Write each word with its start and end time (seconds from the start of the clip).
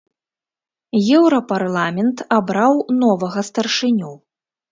Еўрапарламент 1.17 2.17
абраў 2.39 2.73
новага 3.05 3.39
старшыню. 3.51 4.11